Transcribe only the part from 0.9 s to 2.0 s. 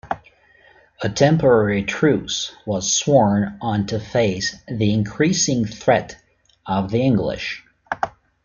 A temporary